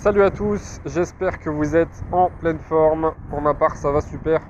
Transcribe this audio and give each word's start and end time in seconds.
Salut 0.00 0.22
à 0.22 0.30
tous, 0.30 0.80
j'espère 0.86 1.40
que 1.40 1.50
vous 1.50 1.74
êtes 1.74 2.04
en 2.12 2.30
pleine 2.30 2.60
forme. 2.60 3.14
Pour 3.30 3.40
ma 3.40 3.52
part, 3.52 3.74
ça 3.74 3.90
va 3.90 4.00
super. 4.00 4.40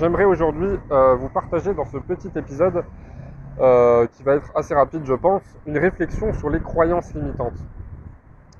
J'aimerais 0.00 0.24
aujourd'hui 0.24 0.80
euh, 0.90 1.14
vous 1.14 1.28
partager 1.28 1.72
dans 1.74 1.84
ce 1.84 1.98
petit 1.98 2.28
épisode, 2.34 2.84
euh, 3.60 4.08
qui 4.08 4.24
va 4.24 4.34
être 4.34 4.50
assez 4.56 4.74
rapide 4.74 5.02
je 5.04 5.14
pense, 5.14 5.42
une 5.64 5.78
réflexion 5.78 6.32
sur 6.32 6.50
les 6.50 6.58
croyances 6.58 7.14
limitantes. 7.14 7.60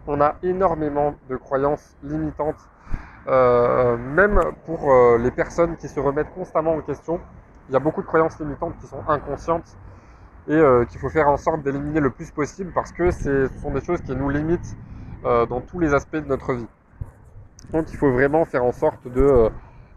On 0.07 0.21
a 0.21 0.37
énormément 0.45 1.17
de 1.29 1.35
croyances 1.35 1.97
limitantes, 2.05 2.69
euh, 3.27 3.97
même 3.97 4.41
pour 4.67 4.89
les 5.19 5.33
personnes 5.33 5.77
qui 5.79 5.89
se 5.89 5.99
remettent 5.99 6.33
constamment 6.33 6.75
en 6.75 6.81
question. 6.81 7.19
Il 7.69 7.73
y 7.73 7.77
a 7.77 7.81
beaucoup 7.81 8.03
de 8.03 8.07
croyances 8.07 8.39
limitantes 8.39 8.77
qui 8.81 8.87
sont 8.87 9.03
inconscientes 9.09 9.77
et 10.47 10.63
qu'il 10.89 11.01
faut 11.01 11.11
faire 11.11 11.27
en 11.27 11.37
sorte 11.37 11.63
d'éliminer 11.63 11.99
le 11.99 12.11
plus 12.11 12.31
possible 12.31 12.71
parce 12.73 12.93
que 12.93 13.11
ce 13.11 13.49
sont 13.61 13.73
des 13.73 13.81
choses 13.81 14.01
qui 14.03 14.15
nous 14.15 14.29
limitent 14.31 14.77
euh, 15.27 15.45
dans 15.45 15.61
tous 15.61 15.79
les 15.79 15.93
aspects 15.93 16.17
de 16.17 16.27
notre 16.27 16.55
vie. 16.55 16.67
Donc 17.75 17.93
il 17.93 17.97
faut 17.99 18.11
vraiment 18.11 18.47
faire 18.47 18.65
en 18.65 18.73
sorte 18.73 19.07
de, 19.07 19.21
euh, 19.21 19.49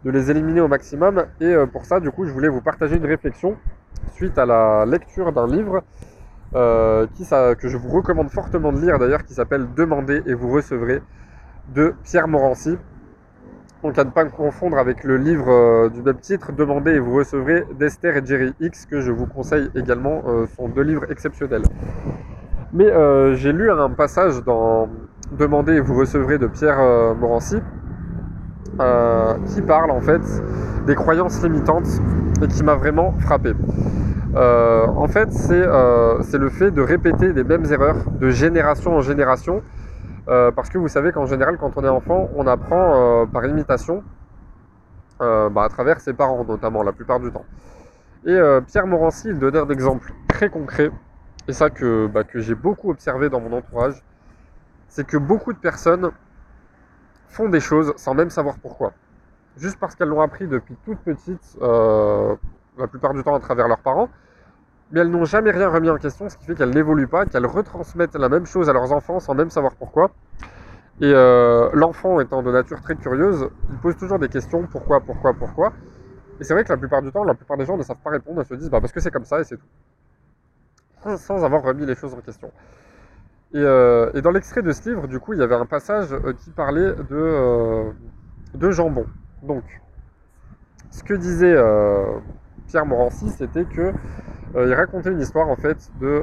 de 0.04 0.10
les 0.10 0.30
éliminer 0.30 0.60
au 0.60 0.68
maximum. 0.68 1.24
Et 1.40 1.46
euh, 1.46 1.64
pour 1.64 1.86
ça, 1.86 1.98
du 1.98 2.10
coup, 2.10 2.26
je 2.26 2.30
voulais 2.30 2.48
vous 2.48 2.60
partager 2.60 2.96
une 2.96 3.06
réflexion 3.06 3.56
suite 4.12 4.36
à 4.36 4.44
la 4.44 4.84
lecture 4.84 5.32
d'un 5.32 5.46
livre 5.46 5.82
qui, 7.14 7.24
ça, 7.24 7.56
que 7.56 7.66
je 7.66 7.76
vous 7.76 7.88
recommande 7.88 8.30
fortement 8.30 8.70
de 8.70 8.80
lire 8.80 9.00
d'ailleurs, 9.00 9.24
qui 9.24 9.34
s'appelle 9.34 9.66
Demandez 9.74 10.22
et 10.26 10.34
vous 10.34 10.52
recevrez 10.52 11.02
de 11.74 11.94
Pierre 12.04 12.28
Morancy. 12.28 12.76
Donc 13.82 13.98
à 13.98 14.04
ne 14.04 14.10
pas 14.10 14.24
confondre 14.26 14.78
avec 14.78 15.02
le 15.02 15.16
livre 15.16 15.88
du 15.88 16.00
même 16.00 16.18
titre, 16.18 16.52
Demandez 16.52 16.92
et 16.92 16.98
vous 17.00 17.16
recevrez 17.16 17.64
d'Esther 17.76 18.16
et 18.18 18.24
Jerry 18.24 18.54
X, 18.60 18.86
que 18.86 19.00
je 19.00 19.10
vous 19.10 19.26
conseille 19.26 19.68
également, 19.74 20.22
sont 20.56 20.68
deux 20.68 20.82
livres 20.82 21.10
exceptionnels. 21.10 21.64
Mais 22.72 22.86
j'ai 23.34 23.52
lu 23.52 23.68
un 23.72 23.90
passage 23.90 24.44
dans, 24.44 24.88
Demandez 25.32 25.72
et 25.74 25.80
vous 25.80 25.94
recevrez 25.98 26.38
de 26.38 26.46
Pierre 26.46 26.78
euh, 26.78 27.14
Morancy, 27.14 27.56
euh, 28.78 29.34
qui 29.46 29.62
parle 29.62 29.90
en 29.90 30.00
fait 30.00 30.20
des 30.86 30.94
croyances 30.94 31.42
limitantes 31.42 31.88
et 32.42 32.46
qui 32.46 32.62
m'a 32.62 32.74
vraiment 32.74 33.12
frappé. 33.20 33.54
Euh, 34.36 34.86
en 34.86 35.08
fait, 35.08 35.32
c'est 35.32 35.64
le 35.64 36.48
fait 36.50 36.70
de 36.70 36.82
répéter 36.82 37.32
les 37.32 37.42
mêmes 37.42 37.64
erreurs 37.72 38.10
de 38.20 38.30
génération 38.30 38.96
en 38.96 39.00
génération, 39.00 39.62
parce 40.26 40.68
que 40.68 40.78
vous 40.78 40.88
savez 40.88 41.10
qu'en 41.12 41.26
général, 41.26 41.56
quand 41.58 41.72
on 41.76 41.84
est 41.84 41.88
enfant, 41.88 42.28
on 42.36 42.46
apprend 42.46 43.26
par 43.26 43.46
imitation, 43.46 44.02
bah, 45.20 45.62
à 45.62 45.68
travers 45.68 46.00
ses 46.00 46.12
parents 46.12 46.44
notamment, 46.44 46.82
la 46.82 46.92
plupart 46.92 47.20
du 47.20 47.30
temps. 47.30 47.44
Et 48.26 48.38
Pierre 48.66 48.86
Morancy, 48.86 49.28
il 49.28 49.38
donnait 49.38 49.60
un 49.60 49.68
exemple 49.68 50.12
très 50.28 50.48
concret, 50.48 50.90
et 51.48 51.52
ça 51.52 51.70
que, 51.70 52.08
bah, 52.08 52.24
que 52.24 52.40
j'ai 52.40 52.54
beaucoup 52.54 52.90
observé 52.90 53.30
dans 53.30 53.40
mon 53.40 53.52
entourage, 53.52 54.02
c'est 54.88 55.06
que 55.06 55.16
beaucoup 55.16 55.52
de 55.52 55.58
personnes 55.58 56.10
font 57.28 57.48
des 57.48 57.60
choses 57.60 57.92
sans 57.96 58.14
même 58.14 58.30
savoir 58.30 58.56
pourquoi. 58.58 58.92
Juste 59.56 59.78
parce 59.78 59.94
qu'elles 59.94 60.08
l'ont 60.08 60.20
appris 60.20 60.46
depuis 60.46 60.76
toute 60.84 60.98
petite, 60.98 61.56
euh, 61.62 62.34
la 62.78 62.86
plupart 62.86 63.14
du 63.14 63.22
temps 63.22 63.34
à 63.34 63.40
travers 63.40 63.68
leurs 63.68 63.78
parents, 63.78 64.08
mais 64.90 65.00
elles 65.00 65.10
n'ont 65.10 65.24
jamais 65.24 65.50
rien 65.50 65.68
remis 65.68 65.90
en 65.90 65.96
question, 65.96 66.28
ce 66.28 66.36
qui 66.36 66.44
fait 66.44 66.54
qu'elles 66.54 66.70
n'évoluent 66.70 67.08
pas, 67.08 67.26
qu'elles 67.26 67.46
retransmettent 67.46 68.16
la 68.16 68.28
même 68.28 68.46
chose 68.46 68.68
à 68.68 68.72
leurs 68.72 68.92
enfants 68.92 69.20
sans 69.20 69.34
même 69.34 69.50
savoir 69.50 69.74
pourquoi. 69.74 70.10
Et 71.00 71.12
euh, 71.12 71.70
l'enfant 71.72 72.20
étant 72.20 72.42
de 72.42 72.52
nature 72.52 72.80
très 72.80 72.94
curieuse, 72.94 73.48
il 73.70 73.78
pose 73.78 73.96
toujours 73.96 74.18
des 74.18 74.28
questions, 74.28 74.66
pourquoi, 74.66 75.00
pourquoi, 75.00 75.34
pourquoi. 75.34 75.72
Et 76.40 76.44
c'est 76.44 76.54
vrai 76.54 76.64
que 76.64 76.68
la 76.72 76.76
plupart 76.76 77.02
du 77.02 77.10
temps, 77.10 77.24
la 77.24 77.34
plupart 77.34 77.56
des 77.56 77.66
gens 77.66 77.76
ne 77.76 77.82
savent 77.82 77.98
pas 78.02 78.10
répondre, 78.10 78.40
elles 78.40 78.46
se 78.46 78.54
disent 78.54 78.70
bah, 78.70 78.80
parce 78.80 78.92
que 78.92 79.00
c'est 79.00 79.10
comme 79.10 79.24
ça 79.24 79.40
et 79.40 79.44
c'est 79.44 79.56
tout. 79.56 81.16
Sans 81.16 81.44
avoir 81.44 81.62
remis 81.62 81.84
les 81.84 81.94
choses 81.94 82.14
en 82.14 82.20
question. 82.20 82.50
Euh, 83.54 84.10
et, 84.14 84.22
dans 84.22 84.30
l'extrait 84.30 84.62
de 84.62 84.72
ce 84.72 84.88
livre, 84.88 85.06
du 85.06 85.20
coup, 85.20 85.32
il 85.32 85.38
y 85.38 85.42
avait 85.42 85.54
un 85.54 85.66
passage 85.66 86.12
euh, 86.12 86.32
qui 86.32 86.50
parlait 86.50 86.92
de, 86.92 87.06
euh, 87.12 87.90
de 88.54 88.70
jambon. 88.70 89.06
Donc, 89.42 89.62
ce 90.90 91.04
que 91.04 91.14
disait 91.14 91.56
Pierre 92.68 92.86
Morancy, 92.86 93.28
c'était 93.30 93.64
que 93.64 93.92
il 94.56 94.72
racontait 94.72 95.10
une 95.10 95.20
histoire 95.20 95.48
en 95.48 95.56
fait 95.56 95.90
de 96.00 96.22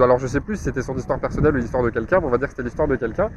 alors 0.00 0.18
je 0.18 0.28
sais 0.28 0.40
plus 0.40 0.56
si 0.56 0.64
c'était 0.64 0.82
son 0.82 0.94
histoire 0.96 1.18
personnelle 1.18 1.54
ou 1.54 1.56
l'histoire 1.56 1.82
de 1.82 1.90
quelqu'un, 1.90 2.20
mais 2.20 2.26
on 2.26 2.30
va 2.30 2.38
dire 2.38 2.46
que 2.46 2.52
c'était 2.52 2.62
l'histoire 2.62 2.86
de 2.86 2.94
quelqu'un 2.94 3.30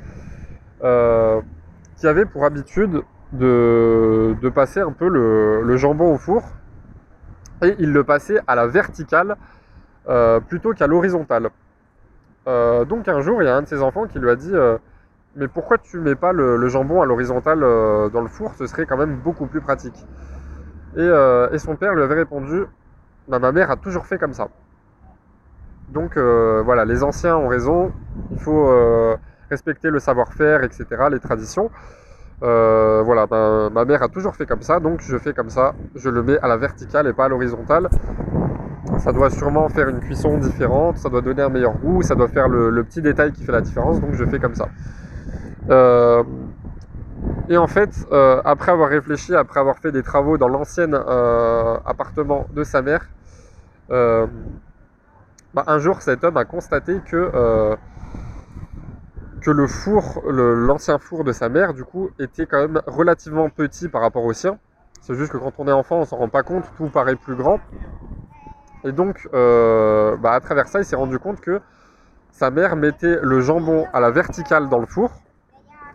qui 1.95 2.07
avait 2.07 2.25
pour 2.25 2.45
habitude 2.45 3.01
de, 3.33 4.51
passer 4.53 4.81
un 4.81 4.91
peu 4.91 5.07
le, 5.07 5.77
jambon 5.77 6.13
au 6.13 6.17
four 6.19 6.43
et 7.63 7.75
il 7.79 7.91
le 7.91 8.03
passait 8.03 8.39
à 8.45 8.53
la 8.53 8.67
verticale 8.67 9.35
euh, 10.09 10.39
plutôt 10.39 10.73
qu'à 10.73 10.87
l'horizontale. 10.87 11.49
Euh, 12.47 12.83
donc 12.83 13.07
un 13.07 13.21
jour, 13.21 13.43
il 13.43 13.45
y 13.45 13.47
a 13.47 13.55
un 13.55 13.61
de 13.61 13.67
ses 13.67 13.81
enfants 13.81 14.07
qui 14.07 14.17
lui 14.17 14.29
a 14.29 14.35
dit 14.35 14.51
euh, 14.51 14.77
Mais 15.35 15.47
pourquoi 15.47 15.77
tu 15.77 15.99
mets 15.99 16.15
pas 16.15 16.33
le, 16.33 16.67
jambon 16.67 17.01
à 17.01 17.05
l'horizontale 17.05 17.59
dans 17.59 18.21
le 18.21 18.27
four? 18.27 18.55
Ce 18.55 18.65
serait 18.65 18.87
quand 18.87 18.97
même 18.97 19.17
beaucoup 19.17 19.45
plus 19.45 19.61
pratique. 19.61 20.05
Et, 20.97 21.57
son 21.59 21.75
père 21.75 21.93
lui 21.93 22.01
avait 22.01 22.15
répondu 22.15 22.63
bah, 23.27 23.37
Ma 23.37 23.51
mère 23.51 23.69
a 23.69 23.75
toujours 23.75 24.07
fait 24.07 24.17
comme 24.17 24.33
ça. 24.33 24.47
Donc 25.89 26.17
voilà, 26.17 26.85
les 26.85 27.03
anciens 27.03 27.37
ont 27.37 27.47
raison, 27.47 27.91
il 28.31 28.39
faut 28.39 28.67
respecter 29.51 29.91
le 29.91 29.99
savoir-faire, 29.99 30.63
etc., 30.63 30.85
les 31.11 31.19
traditions. 31.19 31.69
voilà, 32.41 33.27
ma 33.71 33.85
mère 33.85 34.01
a 34.01 34.07
toujours 34.07 34.35
fait 34.35 34.47
comme 34.47 34.63
ça, 34.63 34.79
donc 34.79 35.01
je 35.01 35.17
fais 35.19 35.33
comme 35.33 35.51
ça, 35.51 35.75
je 35.93 36.09
le 36.09 36.23
mets 36.23 36.39
à 36.39 36.47
la 36.47 36.57
verticale 36.57 37.05
et 37.05 37.13
pas 37.13 37.25
à 37.25 37.29
l'horizontale. 37.29 37.89
Ça 38.97 39.13
doit 39.13 39.29
sûrement 39.29 39.69
faire 39.69 39.87
une 39.87 39.99
cuisson 39.99 40.37
différente, 40.37 40.97
ça 40.97 41.09
doit 41.09 41.21
donner 41.21 41.41
un 41.41 41.49
meilleur 41.49 41.77
goût, 41.77 42.01
ça 42.01 42.15
doit 42.15 42.27
faire 42.27 42.47
le, 42.49 42.83
petit 42.83 43.01
détail 43.01 43.31
qui 43.31 43.43
fait 43.43 43.51
la 43.51 43.61
différence, 43.61 44.01
donc 44.01 44.13
je 44.13 44.25
fais 44.25 44.39
comme 44.39 44.55
ça. 44.55 44.67
Euh, 45.69 46.23
et 47.49 47.57
en 47.57 47.67
fait, 47.67 47.91
euh, 48.11 48.41
après 48.43 48.71
avoir 48.71 48.89
réfléchi, 48.89 49.35
après 49.35 49.59
avoir 49.59 49.77
fait 49.77 49.91
des 49.91 50.03
travaux 50.03 50.37
dans 50.37 50.47
l'ancien 50.47 50.91
euh, 50.93 51.77
appartement 51.85 52.47
de 52.53 52.63
sa 52.63 52.81
mère, 52.81 53.09
bah, 53.89 54.27
un 55.65 55.79
jour 55.79 56.01
cet 56.01 56.23
homme 56.23 56.37
a 56.37 56.45
constaté 56.45 56.99
que, 57.05 57.77
que 59.41 59.51
le 59.51 59.67
four, 59.67 60.21
l'ancien 60.27 60.97
four 60.99 61.23
de 61.23 61.31
sa 61.31 61.49
mère, 61.49 61.73
du 61.73 61.83
coup, 61.83 62.09
était 62.19 62.45
quand 62.45 62.59
même 62.59 62.81
relativement 62.85 63.49
petit 63.49 63.87
par 63.87 64.01
rapport 64.01 64.25
au 64.25 64.33
sien. 64.33 64.57
C'est 65.01 65.15
juste 65.15 65.31
que 65.31 65.37
quand 65.37 65.53
on 65.57 65.67
est 65.67 65.71
enfant, 65.71 65.99
on 65.99 66.05
s'en 66.05 66.17
rend 66.17 66.29
pas 66.29 66.43
compte, 66.43 66.65
tout 66.77 66.89
paraît 66.89 67.15
plus 67.15 67.35
grand. 67.35 67.59
Et 68.83 68.91
donc, 68.91 69.27
euh, 69.33 70.15
bah, 70.17 70.33
à 70.33 70.39
travers 70.39 70.67
ça, 70.67 70.79
il 70.79 70.85
s'est 70.85 70.95
rendu 70.95 71.19
compte 71.19 71.41
que 71.41 71.59
sa 72.31 72.49
mère 72.49 72.75
mettait 72.75 73.19
le 73.21 73.41
jambon 73.41 73.87
à 73.93 73.99
la 73.99 74.11
verticale 74.11 74.69
dans 74.69 74.79
le 74.79 74.85
four, 74.85 75.11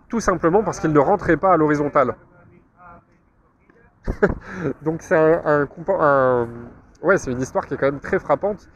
tout 0.08 0.20
simplement 0.20 0.62
parce 0.62 0.80
qu'il 0.80 0.92
ne 0.92 0.98
rentrait 0.98 1.36
pas 1.36 1.52
à 1.52 1.56
l'horizontale. 1.56 2.14
donc 4.82 5.00
c'est 5.00 5.16
un, 5.16 5.66
ouais, 7.02 7.16
c'est 7.16 7.32
une 7.32 7.40
histoire 7.40 7.66
qui 7.66 7.72
est 7.72 7.76
quand 7.78 7.86
même 7.86 8.00
très 8.00 8.18
frappante 8.18 8.68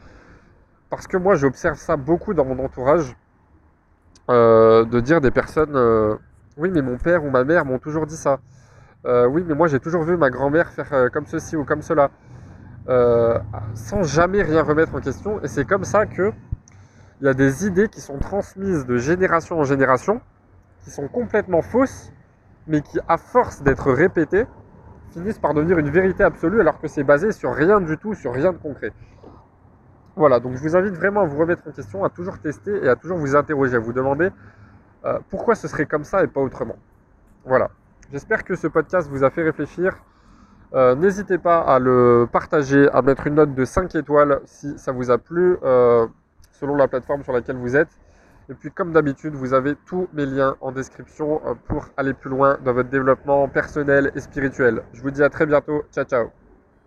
parce 0.89 1.05
que 1.05 1.17
moi 1.17 1.35
j'observe 1.35 1.77
ça 1.77 1.97
beaucoup 1.97 2.33
dans 2.33 2.45
mon 2.45 2.57
entourage 2.65 3.15
euh, 4.31 4.85
de 4.85 4.99
dire 5.01 5.21
des 5.21 5.29
personnes 5.29 5.75
euh, 5.75 6.15
oui 6.57 6.71
mais 6.73 6.81
mon 6.81 6.97
père 6.97 7.23
ou 7.23 7.29
ma 7.29 7.43
mère 7.43 7.63
m'ont 7.63 7.77
toujours 7.77 8.07
dit 8.07 8.17
ça 8.17 8.39
oui 9.05 9.45
mais 9.47 9.53
moi 9.53 9.67
j'ai 9.67 9.79
toujours 9.79 10.01
vu 10.01 10.17
ma 10.17 10.31
grand-mère 10.31 10.71
faire 10.71 11.11
comme 11.13 11.27
ceci 11.27 11.55
ou 11.55 11.63
comme 11.63 11.83
cela 11.83 12.09
euh, 12.87 13.37
sans 13.73 14.03
jamais 14.03 14.41
rien 14.41 14.63
remettre 14.63 14.95
en 14.95 15.01
question. 15.01 15.41
Et 15.41 15.47
c'est 15.47 15.65
comme 15.65 15.83
ça 15.83 16.05
que 16.05 16.31
il 17.21 17.25
y 17.25 17.29
a 17.29 17.33
des 17.33 17.67
idées 17.67 17.89
qui 17.89 17.99
sont 17.99 18.17
transmises 18.17 18.85
de 18.85 18.97
génération 18.97 19.59
en 19.59 19.65
génération, 19.65 20.21
qui 20.83 20.89
sont 20.89 21.09
complètement 21.09 21.61
fausses, 21.61 22.13
mais 22.67 22.81
qui, 22.81 22.97
à 23.07 23.17
force 23.17 23.61
d'être 23.61 23.91
répétées, 23.91 24.45
finissent 25.11 25.39
par 25.39 25.53
devenir 25.53 25.77
une 25.79 25.89
vérité 25.89 26.23
absolue 26.23 26.61
alors 26.61 26.79
que 26.79 26.87
c'est 26.87 27.03
basé 27.03 27.31
sur 27.31 27.53
rien 27.53 27.81
du 27.81 27.97
tout, 27.97 28.13
sur 28.13 28.33
rien 28.33 28.53
de 28.53 28.57
concret. 28.57 28.93
Voilà, 30.15 30.39
donc 30.39 30.55
je 30.55 30.61
vous 30.61 30.75
invite 30.75 30.93
vraiment 30.93 31.21
à 31.21 31.25
vous 31.25 31.37
remettre 31.37 31.67
en 31.67 31.71
question, 31.71 32.03
à 32.03 32.09
toujours 32.09 32.39
tester 32.39 32.83
et 32.83 32.87
à 32.87 32.95
toujours 32.95 33.17
vous 33.17 33.35
interroger, 33.35 33.75
à 33.75 33.79
vous 33.79 33.93
demander 33.93 34.29
euh, 35.05 35.19
pourquoi 35.29 35.55
ce 35.55 35.67
serait 35.67 35.85
comme 35.85 36.03
ça 36.03 36.23
et 36.23 36.27
pas 36.27 36.41
autrement. 36.41 36.75
Voilà. 37.45 37.69
J'espère 38.11 38.43
que 38.43 38.55
ce 38.55 38.67
podcast 38.67 39.09
vous 39.09 39.23
a 39.23 39.29
fait 39.29 39.43
réfléchir. 39.43 39.95
Euh, 40.73 40.95
n'hésitez 40.95 41.37
pas 41.37 41.59
à 41.59 41.79
le 41.79 42.27
partager, 42.31 42.87
à 42.93 43.01
mettre 43.01 43.25
une 43.27 43.35
note 43.35 43.55
de 43.55 43.65
5 43.65 43.95
étoiles 43.95 44.39
si 44.45 44.77
ça 44.77 44.91
vous 44.91 45.09
a 45.09 45.17
plu, 45.17 45.57
euh, 45.63 46.05
selon 46.51 46.75
la 46.75 46.87
plateforme 46.87 47.23
sur 47.23 47.33
laquelle 47.33 47.57
vous 47.57 47.75
êtes. 47.75 47.89
Et 48.49 48.53
puis 48.53 48.71
comme 48.71 48.93
d'habitude, 48.93 49.33
vous 49.33 49.53
avez 49.53 49.75
tous 49.85 50.07
mes 50.13 50.25
liens 50.25 50.55
en 50.61 50.71
description 50.71 51.41
euh, 51.45 51.53
pour 51.67 51.87
aller 51.97 52.13
plus 52.13 52.29
loin 52.29 52.57
dans 52.63 52.73
votre 52.73 52.89
développement 52.89 53.47
personnel 53.47 54.11
et 54.15 54.19
spirituel. 54.19 54.83
Je 54.93 55.01
vous 55.01 55.11
dis 55.11 55.23
à 55.23 55.29
très 55.29 55.45
bientôt. 55.45 55.83
Ciao 55.91 56.05
ciao 56.05 56.48